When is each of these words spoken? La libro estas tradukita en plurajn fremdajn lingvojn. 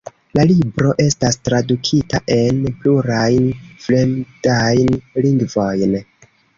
La 0.37 0.43
libro 0.51 0.93
estas 1.03 1.37
tradukita 1.49 2.23
en 2.37 2.63
plurajn 2.81 3.47
fremdajn 3.87 4.95
lingvojn. 5.29 5.99